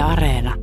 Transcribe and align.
Yle 0.00 0.08
Areena. 0.08 0.54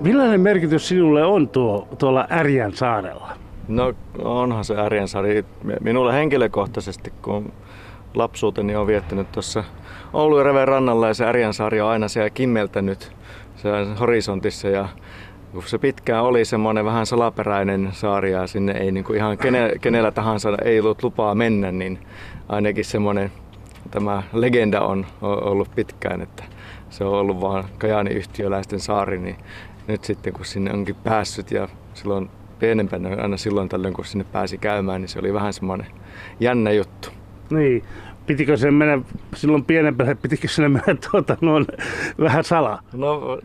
Millainen 0.00 0.40
merkitys 0.40 0.88
sinulle 0.88 1.24
on 1.24 1.48
tuo, 1.48 1.88
tuolla 1.98 2.26
Ärjän 2.30 2.72
saarella? 2.72 3.32
No 3.68 3.94
onhan 4.18 4.64
se 4.64 4.76
Ärjänsaari. 4.76 5.44
Minulle 5.80 6.14
henkilökohtaisesti, 6.14 7.12
kun 7.22 7.52
lapsuuteni 8.14 8.76
on 8.76 8.86
viettänyt 8.86 9.32
tuossa 9.32 9.64
Oulujärven 10.12 10.68
rannalla 10.68 11.08
ja 11.08 11.14
se 11.14 11.24
Ärjänsaari 11.24 11.80
on 11.80 11.90
aina 11.90 12.08
siellä 12.08 12.30
kimmeltänyt 12.30 13.12
se 13.56 13.68
horisontissa 14.00 14.68
ja 14.68 14.88
se 15.66 15.78
pitkään 15.78 16.24
oli 16.24 16.44
semmoinen 16.44 16.84
vähän 16.84 17.06
salaperäinen 17.06 17.88
saari 17.92 18.32
ja 18.32 18.46
sinne 18.46 18.72
ei 18.72 18.92
niin 18.92 19.04
kuin 19.04 19.16
ihan 19.16 19.38
kene, 19.38 19.72
kenellä 19.80 20.10
tahansa 20.10 20.56
ei 20.64 20.80
ollut 20.80 21.02
lupaa 21.02 21.34
mennä, 21.34 21.72
niin 21.72 21.98
ainakin 22.48 22.84
semmoinen 22.84 23.32
tämä 23.90 24.22
legenda 24.32 24.80
on 24.80 25.06
ollut 25.20 25.74
pitkään, 25.74 26.20
että 26.20 26.44
se 26.90 27.04
on 27.04 27.12
ollut 27.12 27.40
vaan 27.40 27.64
Kajani 27.78 28.10
yhtiöläisten 28.10 28.80
saari, 28.80 29.18
niin 29.18 29.36
nyt 29.86 30.04
sitten 30.04 30.32
kun 30.32 30.44
sinne 30.44 30.72
onkin 30.72 30.94
päässyt 30.94 31.50
ja 31.50 31.68
silloin 31.94 32.30
pienempänä 32.58 33.22
aina 33.22 33.36
silloin 33.36 33.68
tällöin 33.68 33.94
kun 33.94 34.04
sinne 34.04 34.24
pääsi 34.24 34.58
käymään, 34.58 35.00
niin 35.00 35.08
se 35.08 35.18
oli 35.18 35.34
vähän 35.34 35.52
semmoinen 35.52 35.86
jännä 36.40 36.72
juttu. 36.72 37.08
Niin, 37.50 37.84
pitikö 38.26 38.56
se 38.56 38.70
mennä 38.70 38.98
silloin 39.34 39.64
pienempänä, 39.64 40.14
pitikö 40.14 40.48
se 40.48 40.68
mennä 40.68 40.96
tuota, 41.10 41.36
noin, 41.40 41.66
vähän 42.20 42.44
salaa? 42.44 42.80
No, 42.92 43.38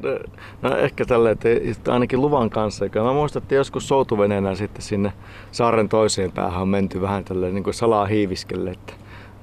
no 0.62 0.77
ehkä 0.77 1.05
tällä, 1.05 1.31
että 1.31 1.49
ainakin 1.88 2.22
luvan 2.22 2.49
kanssa. 2.49 2.85
Mä 2.95 3.13
muistan, 3.13 3.41
että 3.41 3.55
joskus 3.55 3.88
soutuveneenä 3.88 4.55
sitten 4.55 4.82
sinne 4.82 5.13
saaren 5.52 5.90
toiseen 5.90 6.32
päähän 6.32 6.62
on 6.62 6.70
menty 6.70 7.02
vähän 7.02 7.23
tälle 7.23 7.52
niin 7.52 7.63
kuin 7.63 7.73
salaa 7.73 8.05
hiiviskelle, 8.05 8.71
että, 8.71 8.94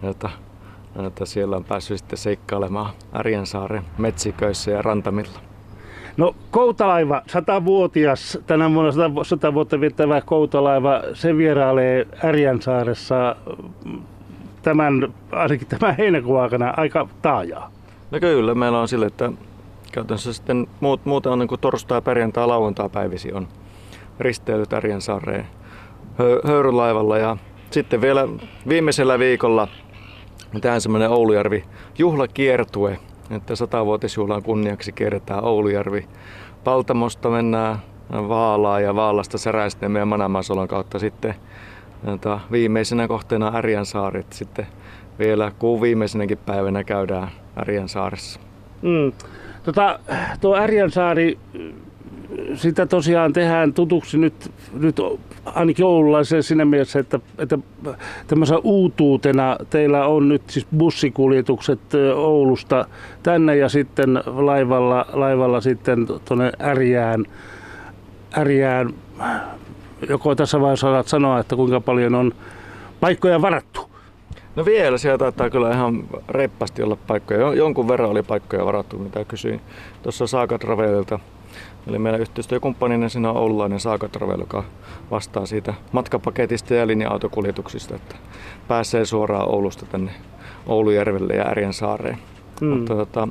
että, 0.02 0.30
että 1.06 1.24
siellä 1.24 1.56
on 1.56 1.64
päässyt 1.64 1.98
sitten 1.98 2.18
seikkailemaan 2.18 2.90
Ärjänsaaren 3.14 3.82
metsiköissä 3.98 4.70
ja 4.70 4.82
rantamilla. 4.82 5.40
No 6.16 6.34
Koutalaiva, 6.50 7.22
satavuotias, 7.26 8.38
tänä 8.46 8.74
vuonna 8.74 8.92
sata, 8.92 9.24
sata 9.24 9.54
vuotta 9.54 9.80
viettävä 9.80 10.20
Koutalaiva, 10.20 11.02
se 11.14 11.36
vierailee 11.36 12.06
Ärjänsaaressa 12.24 13.36
tämän, 14.64 15.14
ainakin 15.32 15.66
tämän 15.66 15.96
heinäkuun 15.96 16.40
aikana 16.40 16.74
aika 16.76 17.08
taajaa. 17.22 17.70
No 18.10 18.20
kyllä, 18.20 18.54
meillä 18.54 18.80
on 18.80 18.88
sille, 18.88 19.06
että 19.06 19.32
käytännössä 19.92 20.32
sitten 20.32 20.66
muut, 20.80 21.04
muuten 21.04 21.32
on 21.32 21.38
niin 21.38 21.48
kuin 21.48 21.60
torstai, 21.60 22.02
perjantai, 22.02 22.46
lauantai 22.46 22.88
päivisi 22.88 23.32
on 23.32 23.48
risteilyt 24.20 24.72
Ärjänsaareen 24.72 25.46
höyrylaivalla 26.46 27.18
ja 27.18 27.36
sitten 27.70 28.00
vielä 28.00 28.28
viimeisellä 28.68 29.18
viikolla 29.18 29.68
tähän 30.60 30.80
semmoinen 30.80 31.10
Oulujärvi 31.10 31.64
juhlakiertue, 31.98 32.98
että 33.30 33.56
satavuotisjuhlan 33.56 34.42
kunniaksi 34.42 34.92
kierretään 34.92 35.44
Oulujärvi. 35.44 36.08
Paltamosta 36.64 37.30
mennään 37.30 37.78
Vaalaa 38.12 38.80
ja 38.80 38.94
Vaalasta 38.94 39.38
Säräisten 39.38 39.96
ja 39.96 40.06
Manamasolon 40.06 40.68
kautta 40.68 40.98
sitten 40.98 41.34
Jota 42.06 42.40
viimeisenä 42.52 43.08
kohteena 43.08 43.52
Ärjänsaaret. 43.56 44.32
Sitten 44.32 44.66
vielä 45.18 45.52
kuun 45.58 45.80
viimeisenäkin 45.80 46.38
päivänä 46.46 46.84
käydään 46.84 47.28
Ärjänsaaressa. 47.60 48.40
Mm. 48.82 49.12
Tota, 49.62 49.98
tuo 50.40 50.56
Ärjänsaari, 50.56 51.38
sitä 52.54 52.86
tosiaan 52.86 53.32
tehdään 53.32 53.72
tutuksi 53.72 54.18
nyt, 54.18 54.50
nyt 54.72 54.96
ainakin 55.44 55.84
oululaiseen 55.84 56.42
siinä 56.42 56.64
mielessä, 56.64 56.98
että, 56.98 57.20
että 57.38 57.58
tämmöisen 58.26 58.58
uutuutena 58.62 59.56
teillä 59.70 60.06
on 60.06 60.28
nyt 60.28 60.42
siis 60.46 60.66
bussikuljetukset 60.76 61.80
Oulusta 62.14 62.86
tänne 63.22 63.56
ja 63.56 63.68
sitten 63.68 64.22
laivalla, 64.26 65.06
laivalla 65.12 65.60
sitten 65.60 66.06
tuonne 66.24 66.52
Ärjään, 66.60 67.24
Ärjään 68.38 68.94
joko 70.08 70.34
tässä 70.34 70.60
vaiheessa 70.60 70.86
saat 70.86 71.08
sanoa, 71.08 71.38
että 71.38 71.56
kuinka 71.56 71.80
paljon 71.80 72.14
on 72.14 72.32
paikkoja 73.00 73.42
varattu? 73.42 73.90
No 74.56 74.64
vielä, 74.64 74.98
siellä 74.98 75.18
taitaa 75.18 75.50
kyllä 75.50 75.70
ihan 75.70 76.04
reppasti 76.28 76.82
olla 76.82 76.96
paikkoja. 77.06 77.54
Jonkun 77.54 77.88
verran 77.88 78.10
oli 78.10 78.22
paikkoja 78.22 78.66
varattu, 78.66 78.98
mitä 78.98 79.24
kysyin 79.24 79.60
tuossa 80.02 80.26
Saakatravelilta. 80.26 81.18
Eli 81.86 81.98
meidän 81.98 82.20
yhteistyökumppaninen 82.20 83.10
siinä 83.10 83.30
on 83.30 83.36
oululainen 83.36 83.80
Saakatravel, 83.80 84.40
joka 84.40 84.64
vastaa 85.10 85.46
siitä 85.46 85.74
matkapaketista 85.92 86.74
ja 86.74 86.86
linja-autokuljetuksista, 86.86 87.94
että 87.94 88.16
pääsee 88.68 89.04
suoraan 89.04 89.48
Oulusta 89.48 89.86
tänne 89.86 90.12
Oulujärvelle 90.66 91.34
ja 91.34 91.48
Ärjänsaareen. 91.48 92.18
Hmm. 92.60 92.68
Mutta, 92.68 92.94
tota, 92.94 93.28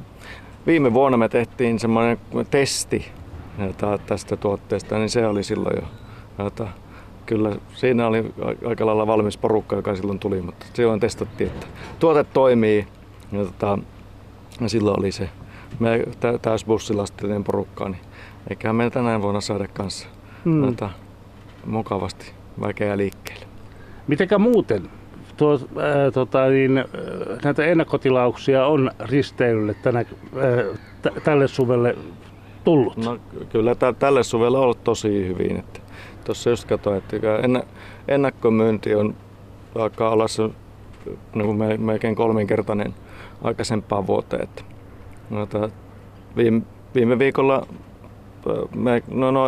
viime 0.67 0.93
vuonna 0.93 1.17
me 1.17 1.29
tehtiin 1.29 1.79
semmoinen 1.79 2.17
testi 2.49 3.05
tästä 4.05 4.37
tuotteesta, 4.37 4.97
niin 4.97 5.09
se 5.09 5.27
oli 5.27 5.43
silloin 5.43 5.75
jo 5.81 5.87
Jota, 6.39 6.67
kyllä 7.25 7.55
siinä 7.73 8.07
oli 8.07 8.33
aika 8.65 8.85
lailla 8.85 9.07
valmis 9.07 9.37
porukka, 9.37 9.75
joka 9.75 9.95
silloin 9.95 10.19
tuli, 10.19 10.41
mutta 10.41 10.65
silloin 10.73 10.99
testattiin, 10.99 11.49
että 11.49 11.67
tuote 11.99 12.23
toimii. 12.23 12.87
Ja, 13.31 13.45
tota, 13.45 13.79
ja 14.61 14.69
silloin 14.69 14.99
oli 14.99 15.11
se 15.11 15.29
me 15.79 16.03
täysbussilastillinen 16.41 17.43
porukka, 17.43 17.89
niin 17.89 18.01
eiköhän 18.49 18.75
me 18.75 18.89
tänään 18.89 19.21
vuonna 19.21 19.41
saada 19.41 19.67
kanssa 19.67 20.07
hmm. 20.45 20.63
jota, 20.63 20.89
mukavasti 21.65 22.31
väkeä 22.61 22.97
liikkeelle. 22.97 23.45
Mitenkä 24.07 24.37
muuten 24.37 24.89
tuo, 25.37 25.59
ää, 25.79 26.11
tota, 26.11 26.47
niin, 26.47 26.85
näitä 27.43 27.65
ennakkotilauksia 27.65 28.65
on 28.65 28.91
risteilylle 28.99 29.73
tänä, 29.73 29.99
ää, 29.99 30.05
t- 31.01 31.23
tälle 31.23 31.47
suvelle 31.47 31.95
tullut? 32.63 32.97
No, 32.97 33.17
kyllä 33.49 33.75
t- 33.75 33.99
tälle 33.99 34.23
suvelle 34.23 34.57
on 34.57 34.63
ollut 34.63 34.83
tosi 34.83 35.27
hyvin. 35.27 35.57
Että 35.57 35.79
Tuossa 36.23 36.49
just 36.49 36.67
katsoin, 36.67 36.97
että 36.97 37.17
ennakkomyynti 38.07 38.95
on 38.95 39.15
alkaa 39.75 40.09
olla 40.09 40.27
se 40.27 40.49
niin 41.35 41.45
kuin 41.45 41.81
melkein 41.81 42.15
kolminkertainen 42.15 42.93
aikaisempaan 43.43 44.07
vuoteen. 44.07 44.43
Että, 44.43 44.63
noita, 45.29 45.69
viime, 46.35 46.61
viime 46.95 47.19
viikolla 47.19 47.67
me, 48.75 49.03
no, 49.11 49.31
no, 49.31 49.45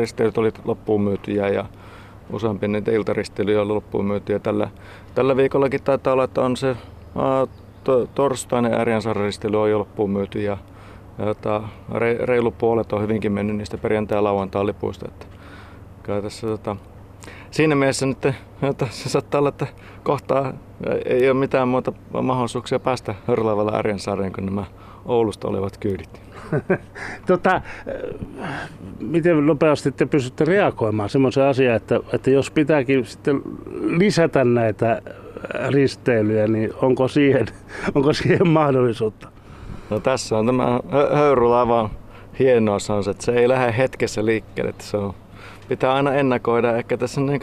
risteilyt 0.00 0.38
oli 0.38 0.50
loppuun 0.64 1.00
myytyjä 1.00 1.48
ja 1.48 1.64
useampi 2.32 2.68
niitä 2.68 2.90
iltaristeilyjä 2.90 3.60
oli 3.60 3.72
loppuun 3.72 4.04
myytyjä. 4.04 4.38
Tällä, 4.38 4.68
tällä 5.14 5.36
viikollakin 5.36 5.82
taitaa 5.82 6.12
olla, 6.12 6.24
että 6.24 6.42
on 6.42 6.56
se 6.56 6.76
aa, 7.14 7.46
to, 7.84 8.06
torstainen 8.14 8.86
ristely 9.16 9.62
on 9.62 9.70
jo 9.70 9.78
loppuun 9.78 10.10
myyty 10.10 10.42
ja, 10.42 10.56
ja 11.18 11.62
re, 11.94 12.18
reilu 12.20 12.50
puolet 12.50 12.92
on 12.92 13.02
hyvinkin 13.02 13.32
mennyt 13.32 13.56
niistä 13.56 13.78
perjantai- 13.78 14.18
ja 14.18 14.24
lauantai 14.24 14.66
lipuista. 14.66 15.08
Että 15.08 15.26
kyllä 16.04 16.22
tässä 16.22 16.46
tota, 16.46 16.76
siinä 17.50 17.74
mielessä 17.74 18.06
nyt 18.06 18.26
että 18.62 18.86
se 18.90 19.08
saattaa 19.08 19.38
olla, 19.38 19.48
että 19.48 19.66
kohtaa 20.02 20.52
ei 21.04 21.30
ole 21.30 21.38
mitään 21.38 21.68
muuta 21.68 21.92
mahdollisuuksia 22.22 22.78
päästä 22.78 23.14
Hörlävällä 23.26 23.70
Arjansaareen 23.70 24.32
kuin 24.32 24.46
nämä 24.46 24.64
Oulusta 25.04 25.48
olevat 25.48 25.78
kyydit. 25.78 26.20
tota, 27.26 27.62
miten 29.00 29.46
nopeasti 29.46 29.92
te 29.92 30.06
pystytte 30.06 30.44
reagoimaan 30.44 31.08
semmoisen 31.08 31.44
asiaan, 31.44 31.76
että, 31.76 32.00
että 32.12 32.30
jos 32.30 32.50
pitääkin 32.50 33.06
sitten 33.06 33.42
lisätä 33.86 34.44
näitä 34.44 35.02
risteilyjä, 35.68 36.46
niin 36.46 36.72
onko 36.82 37.08
siihen, 37.08 37.46
onko 37.94 38.12
siihen 38.12 38.48
mahdollisuutta? 38.48 39.28
No 39.90 40.00
tässä 40.00 40.38
on 40.38 40.46
tämä 40.46 40.80
höyrylaivan 41.14 41.90
hienous 42.38 42.90
on 42.90 43.04
se, 43.04 43.10
että 43.10 43.24
se 43.24 43.32
ei 43.32 43.48
lähde 43.48 43.74
hetkessä 43.78 44.24
liikkeelle. 44.24 44.70
Että 44.70 44.84
se 44.84 44.96
on 44.96 45.14
pitää 45.68 45.94
aina 45.94 46.14
ennakoida. 46.14 46.76
Ehkä 46.76 46.96
tässä 46.96 47.20
niin 47.20 47.40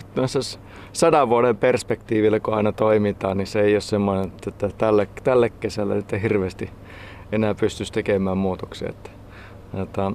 sadan 0.93 1.29
vuoden 1.29 1.57
perspektiivillä, 1.57 2.39
kun 2.39 2.53
aina 2.53 2.71
toimitaan, 2.71 3.37
niin 3.37 3.47
se 3.47 3.61
ei 3.61 3.73
ole 3.73 3.81
semmoinen, 3.81 4.31
että 4.47 4.69
tälle, 4.77 5.07
tälle 5.23 5.49
kesällä 5.49 5.95
ei 5.95 6.21
hirveästi 6.21 6.69
enää 7.31 7.55
pystyisi 7.55 7.93
tekemään 7.93 8.37
muutoksia. 8.37 8.89
Että, 8.89 9.09
että, 9.83 10.11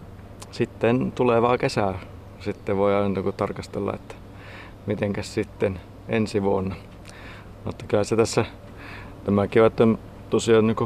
sitten 0.50 1.12
tulevaa 1.12 1.58
kesää 1.58 1.98
sitten 2.40 2.76
voi 2.76 2.94
aina 2.94 3.08
niin 3.08 3.34
tarkastella, 3.36 3.94
että 3.94 4.14
mitenkäs 4.86 5.34
sitten 5.34 5.80
ensi 6.08 6.42
vuonna. 6.42 6.74
Mutta 7.64 7.84
kyllä 7.88 8.04
se 8.04 8.16
tässä, 8.16 8.44
tämä 9.24 9.46
kevät 9.46 9.72
tosiaan 10.30 10.66
niin 10.66 10.76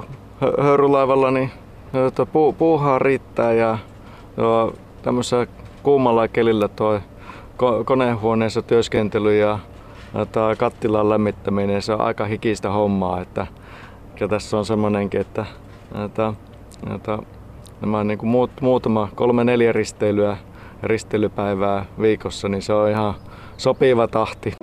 höyrylaivalla, 0.61 1.31
niin 1.31 1.51
puuhaa 2.59 2.99
riittää 2.99 3.53
ja 3.53 3.79
tämmöisessä 5.03 5.47
kuumalla 5.83 6.29
kelillä 6.29 6.69
tuo 6.69 7.01
konehuoneessa 7.85 8.63
työskentely 8.63 9.39
ja 9.39 9.59
tämä 10.33 10.57
kattilan 10.57 11.09
lämmittäminen, 11.09 11.83
se 11.83 11.93
on 11.93 12.01
aika 12.01 12.25
hikistä 12.25 12.71
hommaa. 12.71 13.21
Että, 13.21 13.47
ja 14.21 14.29
tässä 14.29 14.59
on 14.59 14.65
semmoinenkin, 14.65 15.21
että, 15.21 15.47
että, 16.05 16.35
että 16.95 17.19
nämä 17.81 18.05
niin 18.05 18.19
kuin 18.19 18.31
muut, 18.31 18.51
muutama, 18.61 19.09
kolme 19.15 19.45
neljä 19.45 19.73
risteilyä, 19.73 20.37
risteilypäivää 20.83 21.85
viikossa, 22.01 22.49
niin 22.49 22.63
se 22.63 22.73
on 22.73 22.91
ihan 22.91 23.15
sopiva 23.57 24.09
tahti. 24.09 24.55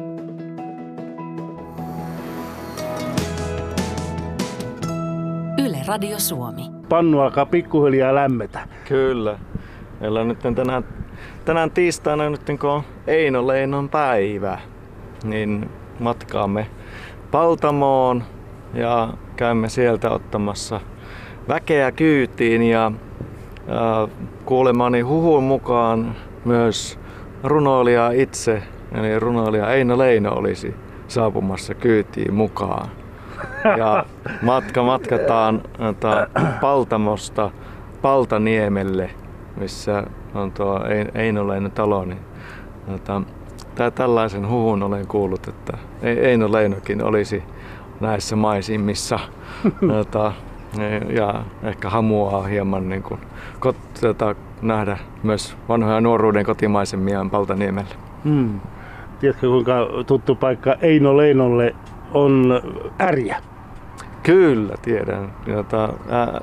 Yle 5.66 5.78
Radio 5.88 6.20
Suomi. 6.20 6.62
Pannu 6.90 7.20
alkaa 7.20 7.46
pikkuhiljaa 7.46 8.16
lämmetä. 8.16 8.68
Kyllä. 8.88 9.40
Meillä 10.00 10.24
nyt 10.24 10.40
tänään 10.56 10.84
tänään 11.48 11.72
tiistaina 11.72 12.30
nyt 12.30 12.42
kun 12.62 12.70
on 12.70 12.84
Eino 13.08 13.48
Leinon 13.48 13.90
päivä, 13.90 14.58
niin 15.24 15.70
matkaamme 16.00 16.68
Paltamoon 17.32 18.24
ja 18.74 19.14
käymme 19.36 19.70
sieltä 19.70 20.10
ottamassa 20.10 20.82
väkeä 21.48 21.92
kyytiin 21.92 22.64
ja, 22.64 22.92
ja 23.68 24.08
kuulemani 24.46 25.02
huhun 25.02 25.44
mukaan 25.44 26.16
myös 26.46 27.00
runoilija 27.44 28.12
itse, 28.12 28.64
eli 28.96 29.20
runoilija 29.20 29.74
Eino 29.74 29.98
Leino 29.98 30.34
olisi 30.34 30.76
saapumassa 31.08 31.74
kyytiin 31.74 32.34
mukaan. 32.34 32.90
Ja 33.78 34.06
matka 34.42 34.84
matkataan 34.84 35.62
Paltamosta 36.62 37.52
Paltaniemelle, 38.02 39.10
missä 39.58 40.04
on 40.38 40.52
tuo 40.52 40.80
Eino 41.16 41.70
talo. 41.76 42.06
Niin, 42.06 42.20
ota, 42.96 43.22
tää, 43.76 43.92
tällaisen 43.92 44.50
huhun 44.50 44.84
olen 44.84 45.08
kuullut, 45.08 45.48
että 45.48 45.78
Eino 46.02 46.52
Leinokin 46.52 47.04
olisi 47.04 47.44
näissä 48.00 48.36
maisimissa. 48.36 49.20
ota, 50.02 50.34
ja 51.10 51.44
ehkä 51.64 51.90
hamuaa 51.90 52.44
hieman 52.44 52.90
niin 52.90 53.04
kuin, 53.04 53.20
kot, 53.60 53.76
tota, 54.02 54.36
nähdä 54.62 54.98
myös 55.24 55.58
vanhoja 55.70 56.02
nuoruuden 56.02 56.46
kotimaisemia 56.46 57.26
Paltaniemellä. 57.32 57.96
Hmm. 58.24 58.60
Tiedätkö 59.20 59.48
kuinka 59.48 59.74
tuttu 60.08 60.36
paikka 60.36 60.76
Eino 60.82 61.18
Leinolle 61.18 61.76
on 62.14 62.62
Ärjä? 63.02 63.38
Kyllä, 64.28 64.76
tiedän. 64.82 65.34
Jota, 65.46 65.90
ää, 66.10 66.42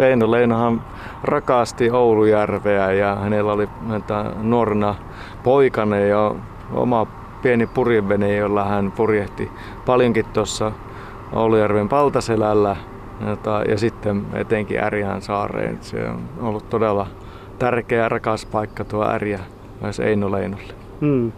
Eino 0.00 0.30
Leinohan 0.30 0.82
rakasti 1.22 1.90
Oulujärveä 1.90 2.92
ja 2.92 3.14
hänellä 3.16 3.52
oli 3.52 3.68
että, 3.96 4.24
nuorena 4.42 4.94
poikana 5.42 5.98
jo 5.98 6.36
oma 6.72 7.06
pieni 7.42 7.66
purjevene, 7.66 8.36
jolla 8.36 8.64
hän 8.64 8.92
purjehti 8.92 9.50
paljonkin 9.86 10.24
tuossa 10.24 10.72
Oulujärven 11.32 11.88
Paltaselällä 11.88 12.76
jota, 13.26 13.62
ja 13.68 13.78
sitten 13.78 14.26
etenkin 14.34 14.84
Ärjään 14.84 15.22
saareen. 15.22 15.78
Se 15.80 16.08
on 16.08 16.20
ollut 16.40 16.70
todella 16.70 17.06
tärkeä 17.58 18.02
ja 18.02 18.08
rakas 18.08 18.46
paikka 18.46 18.84
tuo 18.84 19.08
Ärjä 19.08 19.40
myös 19.80 20.00
Eino 20.00 20.32
Leinolle. 20.32 20.74
Hmm. 21.00 21.32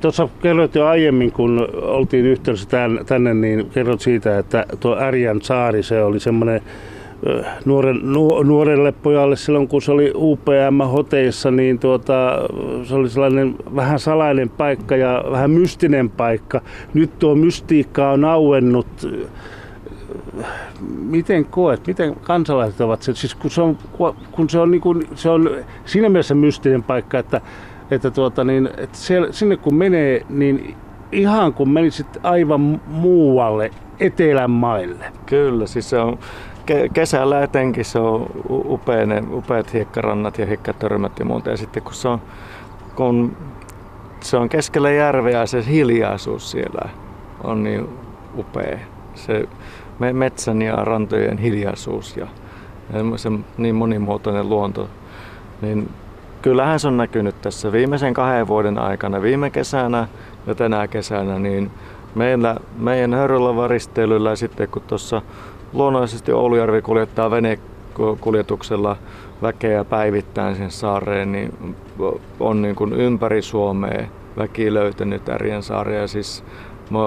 Tuossa 0.00 0.28
kerroit 0.42 0.74
jo 0.74 0.86
aiemmin, 0.86 1.32
kun 1.32 1.68
oltiin 1.72 2.26
yhteydessä 2.26 2.68
tänne, 3.06 3.34
niin 3.34 3.70
kerrot 3.70 4.00
siitä, 4.00 4.38
että 4.38 4.66
tuo 4.80 4.96
Ärjän 4.98 5.42
saari, 5.42 5.82
se 5.82 6.02
oli 6.02 6.20
semmoinen 6.20 6.62
nuoren, 7.64 8.00
nu, 8.02 8.42
nuorelle 8.42 8.92
pojalle 8.92 9.36
silloin, 9.36 9.68
kun 9.68 9.82
se 9.82 9.92
oli 9.92 10.12
UPM-hoteissa, 10.14 11.50
niin 11.50 11.78
tuota, 11.78 12.48
se 12.84 12.94
oli 12.94 13.10
sellainen 13.10 13.54
vähän 13.76 13.98
salainen 13.98 14.48
paikka 14.48 14.96
ja 14.96 15.24
vähän 15.30 15.50
mystinen 15.50 16.10
paikka. 16.10 16.60
Nyt 16.94 17.18
tuo 17.18 17.34
mystiikka 17.34 18.10
on 18.10 18.24
auennut. 18.24 18.86
Miten 20.98 21.44
koet, 21.44 21.86
miten 21.86 22.14
kansalaiset 22.14 22.80
ovat 22.80 23.02
se, 23.02 23.14
siis 23.14 23.34
kun 23.34 23.50
se 23.50 23.62
on, 23.62 23.78
kun 24.32 24.50
se 24.50 24.58
on, 24.58 24.70
niin 24.70 24.80
kuin, 24.80 25.08
se 25.14 25.30
on 25.30 25.50
siinä 25.84 26.08
mielessä 26.08 26.34
mystinen 26.34 26.82
paikka, 26.82 27.18
että 27.18 27.40
että, 27.90 28.10
tuota, 28.10 28.44
niin, 28.44 28.66
että 28.76 28.98
siellä, 28.98 29.32
sinne 29.32 29.56
kun 29.56 29.74
menee, 29.74 30.22
niin 30.28 30.76
ihan 31.12 31.54
kun 31.54 31.70
menisit 31.70 32.18
aivan 32.22 32.80
muualle 32.86 33.70
etelän 34.00 34.50
maille. 34.50 35.04
Kyllä, 35.26 35.66
siis 35.66 35.90
se 35.90 35.98
on 35.98 36.18
ke- 36.70 36.88
kesällä 36.92 37.42
etenkin 37.42 37.84
se 37.84 37.98
on 37.98 38.26
upeane, 38.48 39.22
upeat 39.32 39.72
hiekkarannat 39.72 40.38
ja 40.38 40.46
hiekkatörmät 40.46 41.18
ja 41.18 41.24
muuta. 41.24 41.50
Ja 41.50 41.56
sitten 41.56 41.82
kun 41.82 41.94
se 41.94 42.08
on, 42.08 42.20
kun 42.94 43.36
se 44.20 44.36
on 44.36 44.48
keskellä 44.48 44.90
järveä 44.90 45.46
se 45.46 45.64
hiljaisuus 45.66 46.50
siellä 46.50 46.88
on 47.44 47.62
niin 47.64 47.88
upea. 48.38 48.78
Se 49.14 49.48
metsän 50.12 50.62
ja 50.62 50.76
rantojen 50.76 51.38
hiljaisuus 51.38 52.16
ja, 52.16 52.26
ja 52.92 53.18
se 53.18 53.28
niin 53.56 53.74
monimuotoinen 53.74 54.48
luonto, 54.48 54.88
niin 55.62 55.88
kyllähän 56.42 56.80
se 56.80 56.88
on 56.88 56.96
näkynyt 56.96 57.42
tässä 57.42 57.72
viimeisen 57.72 58.14
kahden 58.14 58.48
vuoden 58.48 58.78
aikana, 58.78 59.22
viime 59.22 59.50
kesänä 59.50 60.08
ja 60.46 60.54
tänä 60.54 60.88
kesänä, 60.88 61.38
niin 61.38 61.70
meillä, 62.14 62.56
meidän 62.78 63.14
hörrylavaristeilyllä 63.14 64.36
sitten 64.36 64.68
kun 64.68 64.82
tuossa 64.82 65.22
luonnollisesti 65.72 66.32
Oulujärvi 66.32 66.82
kuljettaa 66.82 67.30
venekuljetuksella 67.30 68.96
väkeä 69.42 69.84
päivittäin 69.84 70.56
sen 70.56 70.70
saareen, 70.70 71.32
niin 71.32 71.76
on 72.40 72.62
niin 72.62 72.74
kuin 72.74 72.92
ympäri 72.92 73.42
Suomea 73.42 74.06
väki 74.36 74.74
löytänyt 74.74 75.28
Ärjen 75.28 75.62
saaria. 75.62 76.06
Siis 76.06 76.44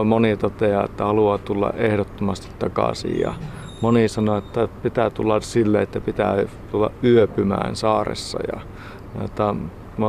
moni 0.06 0.38
toteaa, 0.38 0.86
että 0.86 1.06
haluaa 1.06 1.38
tulla 1.38 1.74
ehdottomasti 1.78 2.48
takaisin 2.60 3.19
ja 3.19 3.33
moni 3.81 4.07
sanoo, 4.07 4.38
että 4.38 4.68
pitää 4.83 5.10
tulla 5.10 5.42
sille, 5.42 5.81
että 5.81 6.01
pitää 6.01 6.36
tulla 6.72 6.92
yöpymään 7.04 7.75
saaressa. 7.75 8.39
Ja 8.56 8.62
että 9.25 9.56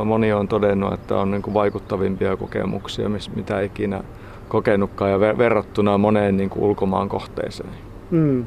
moni 0.05 0.33
on 0.33 0.49
todennut, 0.49 0.95
että 0.95 1.17
on 1.17 1.31
niin 1.31 1.43
kuin 1.43 1.55
vaikuttavimpia 1.55 2.37
kokemuksia, 2.37 3.11
mitä 3.37 3.61
ikinä 3.61 4.01
kokenutkaan 4.49 5.11
ja 5.11 5.21
verrattuna 5.21 5.99
moneen 5.99 6.37
niin 6.37 6.51
kuin 6.51 6.63
ulkomaan 6.63 7.09
kohteeseen. 7.09 7.71
Mm. 8.11 8.45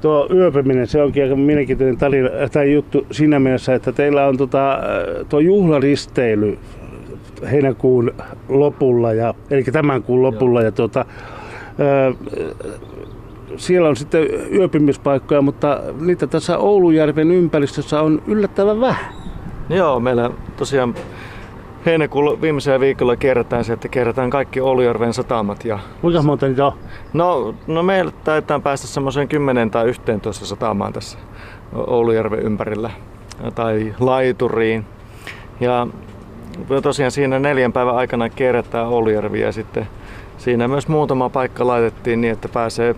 Tuo 0.00 0.28
yöpyminen, 0.34 0.86
se 0.86 1.02
onkin 1.02 1.22
aika 1.22 1.36
mielenkiintoinen 1.36 1.96
tarina, 1.96 2.28
tai 2.52 2.72
juttu 2.72 3.06
siinä 3.10 3.38
mielessä, 3.38 3.74
että 3.74 3.92
teillä 3.92 4.26
on 4.26 4.36
tota, 4.36 4.78
tuo 5.28 5.40
juhlaristeily 5.40 6.58
heinäkuun 7.50 8.12
lopulla, 8.48 9.12
ja, 9.12 9.34
eli 9.50 9.62
tämän 9.62 10.02
kuun 10.02 10.22
lopulla, 10.22 10.62
ja 10.62 10.72
tuota, 10.72 11.04
siellä 13.56 13.88
on 13.88 13.96
sitten 13.96 14.26
yöpymispaikkoja, 14.52 15.42
mutta 15.42 15.80
niitä 16.00 16.26
tässä 16.26 16.58
Oulujärven 16.58 17.30
ympäristössä 17.30 18.00
on 18.00 18.22
yllättävän 18.26 18.80
vähän. 18.80 19.29
Joo, 19.70 20.00
meillä 20.00 20.30
tosiaan 20.56 20.94
heinäkuun 21.86 22.40
viimeisellä 22.40 22.80
viikolla 22.80 23.16
kierrätään 23.16 23.64
se, 23.64 23.72
että 23.72 23.88
kierrätään 23.88 24.30
kaikki 24.30 24.60
Oulujärven 24.60 25.14
satamat. 25.14 25.64
Ja... 25.64 25.78
Kuinka 26.00 26.22
monta 26.22 26.46
niitä 26.48 26.66
on? 26.66 26.72
No, 27.12 27.54
no 27.66 27.82
meillä 27.82 28.12
taitaa 28.24 28.60
päästä 28.60 28.86
semmoiseen 28.86 29.28
10 29.28 29.70
tai 29.70 29.88
11 29.88 30.46
satamaan 30.46 30.92
tässä 30.92 31.18
Oulujärven 31.72 32.40
ympärillä 32.40 32.90
tai 33.54 33.94
laituriin. 34.00 34.84
Ja 35.60 35.86
tosiaan 36.82 37.10
siinä 37.10 37.38
neljän 37.38 37.72
päivän 37.72 37.96
aikana 37.96 38.28
kierrätään 38.28 38.86
Oulujärvi 38.86 39.40
ja 39.40 39.52
sitten 39.52 39.88
siinä 40.38 40.68
myös 40.68 40.88
muutama 40.88 41.28
paikka 41.28 41.66
laitettiin 41.66 42.20
niin, 42.20 42.32
että 42.32 42.48
pääsee 42.48 42.94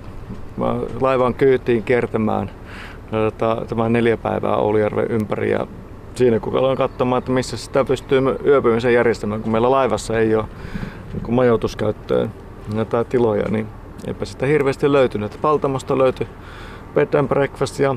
laivan 1.01 1.35
kyytiin 1.35 1.83
kiertämään 1.83 2.51
tämä 3.69 3.89
neljä 3.89 4.17
päivää 4.17 4.57
Oulujärven 4.57 5.11
ympäri 5.11 5.51
ja 5.51 5.67
siinä 6.15 6.41
kun 6.41 6.59
aloin 6.59 6.79
katsomaan, 6.79 7.19
että 7.19 7.33
missä 7.33 7.57
sitä 7.57 7.85
pystyy 7.85 8.21
yöpymisen 8.47 8.95
järjestämään, 8.95 9.43
kun 9.43 9.53
meillä 9.53 9.71
laivassa 9.71 10.19
ei 10.19 10.35
ole 10.35 10.45
niin 11.13 11.35
majoituskäyttöön 11.35 12.33
näitä 12.75 13.05
tiloja, 13.05 13.49
niin 13.49 13.67
eipä 14.07 14.25
sitä 14.25 14.47
hirveästi 14.47 14.93
löytynyt. 14.93 15.39
Paltamosta 15.43 15.99
löytyi 15.99 16.27
bed 16.95 17.15
and 17.15 17.29
breakfast 17.29 17.79
ja 17.79 17.97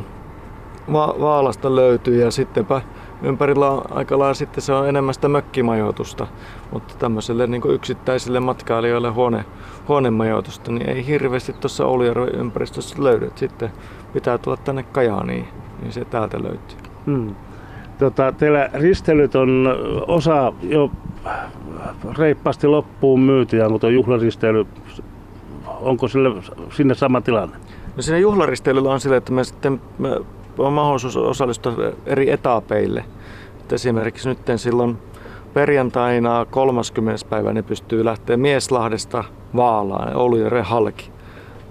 Va- 0.91 1.15
Vaalasta 1.19 1.75
löytyy 1.75 2.21
ja 2.21 2.31
sittenpä 2.31 2.81
ympärillä 3.23 3.69
on 3.71 3.81
aika 3.89 4.19
lailla 4.19 4.33
sitten 4.33 4.61
se 4.61 4.73
on 4.73 4.89
enemmän 4.89 5.13
sitä 5.13 5.27
mökkimajoitusta, 5.27 6.27
mutta 6.71 6.95
tämmöiselle 6.99 7.47
niin 7.47 7.61
yksittäisille 7.69 8.39
matkailijoille 8.39 9.09
huone, 9.09 9.45
huonemajoitusta, 9.87 10.71
niin 10.71 10.89
ei 10.89 11.07
hirveästi 11.07 11.53
tuossa 11.53 11.85
Oulujärven 11.85 12.35
ympäristössä 12.35 13.03
löydy. 13.03 13.31
Sitten 13.35 13.71
pitää 14.13 14.37
tulla 14.37 14.57
tänne 14.57 14.83
Kajaaniin, 14.83 15.47
niin 15.81 15.93
se 15.93 16.05
täältä 16.05 16.43
löytyy. 16.43 16.77
Hmm. 17.05 17.35
Tota, 17.99 18.31
teillä 18.31 18.69
ristelyt 18.73 19.35
on 19.35 19.67
osa 20.07 20.53
jo 20.61 20.91
reippaasti 22.17 22.67
loppuun 22.67 23.19
myytyjä, 23.19 23.69
mutta 23.69 23.89
juhlaristeily, 23.89 24.67
onko 25.67 26.07
sille, 26.07 26.29
sinne 26.71 26.93
sama 26.93 27.21
tilanne? 27.21 27.57
No 27.95 28.01
siinä 28.01 28.17
juhlaristeilyllä 28.17 28.91
on 28.91 28.99
sille, 28.99 29.17
että 29.17 29.31
me 29.31 29.43
sitten 29.43 29.81
me 29.97 30.09
on 30.57 30.73
mahdollisuus 30.73 31.17
osallistua 31.17 31.73
eri 32.05 32.31
etapeille. 32.31 33.05
Et 33.61 33.73
esimerkiksi 33.73 34.29
nyt 34.29 34.39
silloin 34.55 34.97
perjantaina 35.53 36.45
30. 36.49 37.25
päivä 37.29 37.53
ne 37.53 37.61
pystyy 37.61 38.05
lähteä 38.05 38.37
Mieslahdesta 38.37 39.23
Vaalaan, 39.55 40.15
Oulujärven 40.15 40.63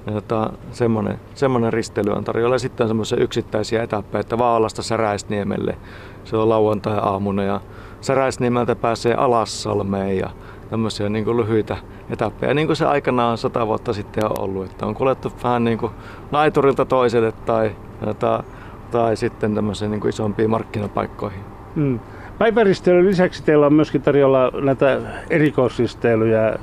halki. 0.06 0.16
Jota, 0.16 0.52
semmoinen, 0.72 1.20
semmoinen 1.34 1.72
risteily 1.72 2.12
on 2.12 2.24
tarjolla. 2.24 2.54
Ja 2.54 2.58
sitten 2.58 2.88
semmoisia 2.88 3.18
yksittäisiä 3.18 3.82
etappeja, 3.82 4.20
että 4.20 4.38
Vaalasta 4.38 4.82
Säräisniemelle. 4.82 5.76
Se 6.24 6.36
on 6.36 6.48
lauantai-aamuna 6.48 7.42
ja 7.42 7.60
Säräisniemeltä 8.00 8.76
pääsee 8.76 9.14
Alassalmeen 9.14 10.18
ja 10.18 10.30
tämmöisiä 10.70 11.08
niin 11.08 11.24
kuin 11.24 11.36
lyhyitä 11.36 11.76
etappeja, 12.10 12.54
niin 12.54 12.66
kuin 12.66 12.76
se 12.76 12.86
aikanaan 12.86 13.38
sata 13.38 13.66
vuotta 13.66 13.92
sitten 13.92 14.24
on 14.24 14.40
ollut. 14.40 14.64
Että 14.66 14.86
on 14.86 14.94
kuljettu 14.94 15.32
vähän 15.44 15.64
niin 15.64 15.78
kuin 15.78 15.92
laiturilta 16.32 16.84
toiselle 16.84 17.32
tai, 17.32 17.76
tai, 18.18 18.42
tai 18.90 19.16
sitten 19.16 19.54
tämmöisiin 19.54 19.90
niin 19.90 20.00
kuin 20.00 20.08
isompiin 20.08 20.50
markkinapaikkoihin. 20.50 21.40
Mm. 21.74 22.00
Päiväristeilyjen 22.38 23.06
lisäksi 23.06 23.42
teillä 23.42 23.66
on 23.66 23.72
myöskin 23.72 24.02
tarjolla 24.02 24.50
näitä 24.60 25.00
erikoisristeilyjä. 25.30 26.58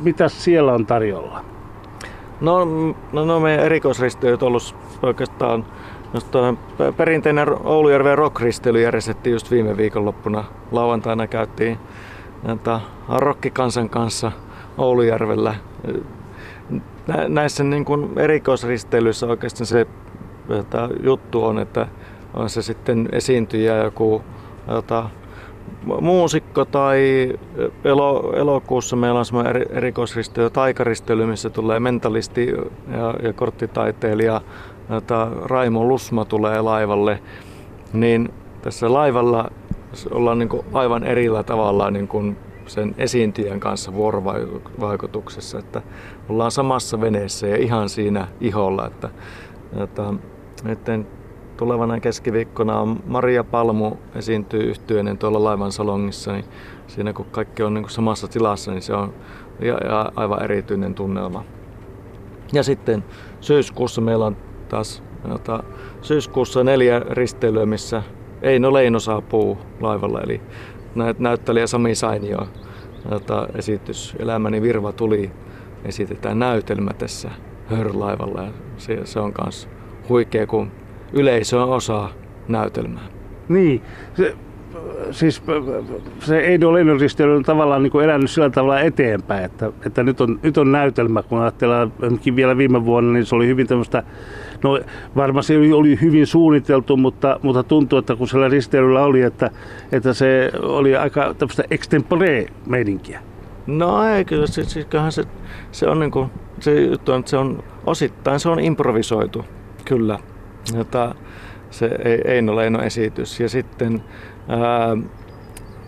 Mitä 0.00 0.28
siellä 0.28 0.72
on 0.72 0.86
tarjolla? 0.86 1.44
No, 2.40 2.64
no, 3.12 3.24
no 3.24 3.40
meidän 3.40 3.66
erikoisristeilyt 3.66 4.42
on 4.42 4.46
ollut 4.46 4.76
oikeastaan 5.02 5.66
perinteinen 6.96 7.48
Oulujärven 7.64 8.18
rockristeily 8.18 8.82
järjestettiin 8.82 9.32
just 9.32 9.50
viime 9.50 9.76
viikonloppuna. 9.76 10.44
Lauantaina 10.72 11.26
käytiin 11.26 11.78
näitä 12.42 12.80
rokkikansan 13.08 13.88
kanssa 13.88 14.32
Oulujärvellä. 14.78 15.54
Näissä 17.28 17.64
niin 17.64 17.84
kuin 17.84 18.18
erikoisristeilyissä 18.18 19.26
oikeastaan 19.26 19.66
se 19.66 19.86
juttu 21.02 21.44
on, 21.44 21.58
että 21.58 21.86
on 22.34 22.50
se 22.50 22.62
sitten 22.62 23.08
esiintyjä 23.12 23.76
joku 23.76 24.22
jota, 24.68 25.10
muusikko 26.00 26.64
tai 26.64 27.32
elo, 27.84 28.32
elokuussa 28.36 28.96
meillä 28.96 29.18
on 29.18 29.24
semmoinen 29.24 29.66
erikoisristeily, 29.70 30.50
taikaristely, 30.50 31.26
missä 31.26 31.50
tulee 31.50 31.80
mentalisti 31.80 32.46
ja, 32.90 33.14
ja 33.22 33.32
korttitaiteilija 33.32 34.40
jota 34.90 35.30
Raimo 35.44 35.88
Lusma 35.88 36.24
tulee 36.24 36.60
laivalle, 36.60 37.22
niin 37.92 38.28
tässä 38.62 38.92
laivalla 38.92 39.50
ollaan 40.10 40.38
niin 40.38 40.48
kuin 40.48 40.62
aivan 40.72 41.04
erillä 41.04 41.42
tavalla 41.42 41.90
niin 41.90 42.08
kuin 42.08 42.36
sen 42.66 42.94
esiintyjän 42.98 43.60
kanssa 43.60 43.94
vuorovaikutuksessa, 43.94 45.58
että 45.58 45.82
ollaan 46.28 46.50
samassa 46.50 47.00
veneessä 47.00 47.46
ja 47.46 47.56
ihan 47.56 47.88
siinä 47.88 48.28
iholla, 48.40 48.86
että, 48.86 49.08
että, 49.82 50.14
että 50.66 50.98
tulevana 51.60 52.00
keskiviikkona 52.00 52.86
Maria 53.06 53.44
Palmu 53.44 53.92
esiintyy 54.14 54.60
yhtyeinen 54.60 55.18
tuolla 55.18 55.44
laivan 55.44 55.72
salongissa, 55.72 56.32
niin 56.32 56.44
siinä 56.86 57.12
kun 57.12 57.26
kaikki 57.30 57.62
on 57.62 57.74
niin 57.74 57.82
kuin 57.82 57.90
samassa 57.90 58.28
tilassa, 58.28 58.70
niin 58.70 58.82
se 58.82 58.94
on 58.94 59.14
ja, 59.60 59.78
ja 59.84 60.12
aivan 60.16 60.42
erityinen 60.42 60.94
tunnelma. 60.94 61.44
Ja 62.52 62.62
sitten 62.62 63.04
syyskuussa 63.40 64.00
meillä 64.00 64.26
on 64.26 64.36
taas 64.68 65.02
jota, 65.28 65.62
syyskuussa 66.02 66.64
neljä 66.64 67.00
risteilyä, 67.10 67.66
missä 67.66 68.02
Eino 68.42 68.72
Leino 68.72 69.00
saapuu 69.00 69.58
laivalla, 69.80 70.20
eli 70.20 70.40
näyttelijä 71.18 71.66
Sami 71.66 71.94
Sainio 71.94 72.48
jota, 73.10 73.48
esitys 73.54 74.16
Elämäni 74.18 74.62
virva 74.62 74.92
tuli 74.92 75.30
esitetään 75.84 76.38
näytelmä 76.38 76.92
tässä 76.92 77.30
hörlaivalla 77.66 78.42
ja 78.42 78.52
se, 78.76 78.98
se 79.04 79.20
on 79.20 79.32
myös 79.42 79.68
huikea, 80.08 80.46
kun 80.46 80.79
yleisö 81.12 81.62
on 81.62 81.70
osa 81.70 82.08
näytelmää. 82.48 83.04
Niin, 83.48 83.82
se, 84.14 84.36
siis 85.10 85.42
se 86.18 86.38
Eido 86.38 86.72
risteily 87.00 87.36
on 87.36 87.42
tavallaan 87.42 87.82
niin 87.82 87.90
kuin 87.90 88.04
elänyt 88.04 88.30
sillä 88.30 88.50
tavalla 88.50 88.80
eteenpäin, 88.80 89.44
että, 89.44 89.72
että 89.86 90.02
nyt, 90.02 90.20
on, 90.20 90.40
nyt 90.42 90.58
on 90.58 90.72
näytelmä, 90.72 91.22
kun 91.22 91.40
ajatellaan 91.40 91.92
vielä 92.36 92.56
viime 92.56 92.84
vuonna, 92.84 93.12
niin 93.12 93.26
se 93.26 93.34
oli 93.34 93.46
hyvin 93.46 93.66
tämmöistä 93.66 94.02
No 94.64 94.80
varmasti 95.16 95.56
oli, 95.56 95.72
oli 95.72 95.98
hyvin 96.00 96.26
suunniteltu, 96.26 96.96
mutta, 96.96 97.40
mutta 97.42 97.62
tuntuu, 97.62 97.98
että 97.98 98.16
kun 98.16 98.28
siellä 98.28 98.48
risteilyllä 98.48 99.04
oli, 99.04 99.22
että, 99.22 99.50
että 99.92 100.12
se 100.12 100.50
oli 100.62 100.96
aika 100.96 101.34
tämmöistä 101.38 101.64
extempore-meininkiä. 101.70 103.20
No 103.66 104.04
ei, 104.04 104.24
kyllä 104.24 104.46
se, 104.46 104.64
siis 104.64 104.86
se, 105.10 105.24
se 105.72 105.88
on 105.88 106.00
niin 106.00 106.10
kuin, 106.10 106.30
se 106.60 106.80
juttu 106.80 107.12
on, 107.12 107.18
että 107.18 107.30
se 107.30 107.36
on 107.36 107.62
osittain 107.86 108.40
se 108.40 108.48
on 108.48 108.60
improvisoitu, 108.60 109.44
kyllä. 109.84 110.18
Jota, 110.74 111.14
se 111.70 111.86
ei, 112.04 112.20
Eino 112.24 112.56
Leino 112.56 112.82
esitys. 112.82 113.40
Ja 113.40 113.48
sitten, 113.48 114.04
ää, 114.48 114.96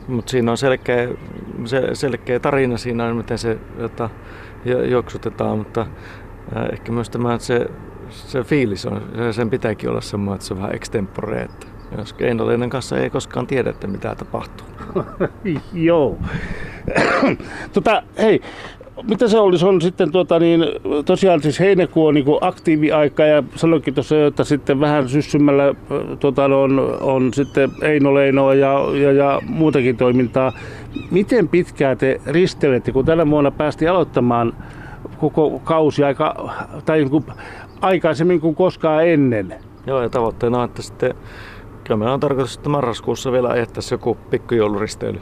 mutta 0.09 0.31
siinä 0.31 0.51
on 0.51 0.59
selkeä, 0.59 1.09
se, 1.65 1.89
selkeä 1.93 2.41
tarina 2.41 2.77
siinä, 2.77 3.15
miten 3.15 3.39
se 3.39 3.59
jota, 3.79 4.11
juoksutetaan, 4.91 5.59
mutta 5.59 5.87
ää, 6.55 6.67
ehkä 6.67 6.93
myös 6.93 7.11
tämä, 7.11 7.35
että 7.35 7.47
se 7.47 7.67
se 8.13 8.43
fiilis 8.43 8.87
on, 8.87 9.03
sen 9.31 9.51
pitääkin 9.51 9.91
olla 9.91 10.01
semmoinen, 10.01 10.35
että 10.35 10.47
se 10.47 10.55
on 10.55 10.61
vähän 10.61 10.75
extempore, 10.75 11.43
että 11.43 11.67
jos 11.99 12.13
Keinolainen 12.13 12.71
kanssa 12.71 12.99
ei 12.99 13.11
koskaan 13.11 13.47
tiedä, 13.47 13.71
että 13.71 13.87
mitä 13.87 14.15
tapahtuu. 14.15 14.67
Joo. 15.73 16.19
tota, 17.73 18.03
hei, 18.19 18.43
mitä 19.09 19.29
se 19.29 19.39
olisi 19.39 19.67
on 19.67 19.81
sitten 19.81 20.13
tuota, 20.13 20.39
niin, 20.39 20.65
tosiaan 21.05 21.43
siis 21.43 21.61
heinäkuu 21.61 22.07
on 22.07 22.15
niin 22.15 22.25
aktiiviaika 22.41 23.25
ja 23.25 23.43
sanoinkin 23.57 23.95
tuossa, 23.95 24.27
että 24.27 24.45
sitten 24.45 24.81
vähän 24.81 25.09
syssymällä 25.09 25.75
tuota, 26.21 26.45
on, 26.45 26.99
on 27.01 27.35
sitten 27.35 27.71
Eino 27.83 28.15
Leinoa 28.15 28.55
ja, 28.55 28.79
ja, 29.03 29.13
ja 29.13 29.41
muutakin 29.49 29.97
toimintaa. 29.97 30.53
Miten 31.11 31.49
pitkään 31.49 31.99
te 31.99 32.21
ristelette, 32.27 32.93
kun 32.93 33.05
tänä 33.05 33.31
vuonna 33.31 33.51
päästiin 33.51 33.91
aloittamaan 33.91 34.53
koko 35.19 35.61
kausi 35.65 36.05
aika, 36.05 36.51
tai 36.85 36.99
niin 36.99 37.11
kuin 37.11 37.25
aikaisemmin 37.81 38.41
kuin 38.41 38.55
koskaan 38.55 39.07
ennen. 39.07 39.55
Joo, 39.87 40.03
ja 40.03 40.09
tavoitteena 40.09 40.59
on, 40.59 40.65
että 40.65 40.83
sitten 40.83 41.15
kyllä 41.85 41.99
meillä 41.99 42.15
on 42.15 42.21
tarkoitus, 42.21 42.57
että 42.57 42.69
marraskuussa 42.69 43.33
vielä 43.33 43.49
ajettaisiin 43.49 43.95
joku 43.97 44.17
pikkujouluristeily. 44.31 45.21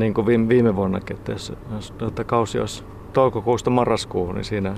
Niin 0.00 0.14
kuin 0.14 0.26
viime, 0.26 0.48
viime 0.48 0.76
vuonnakin, 0.76 1.16
että 1.16 1.32
jos, 1.32 1.52
jos 1.74 1.92
että 2.08 2.24
kausi 2.24 2.60
olisi 2.60 2.84
toukokuusta 3.12 3.70
marraskuuhun, 3.70 4.34
niin 4.34 4.44
siinä, 4.44 4.74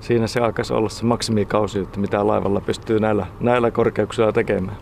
siinä 0.00 0.26
se 0.26 0.40
alkaisi 0.40 0.72
olla 0.72 0.88
se 0.88 1.04
maksimikausi, 1.04 1.78
että 1.78 2.00
mitä 2.00 2.26
laivalla 2.26 2.60
pystyy 2.60 3.00
näillä, 3.00 3.26
näillä 3.40 3.70
korkeuksilla 3.70 4.32
tekemään. 4.32 4.76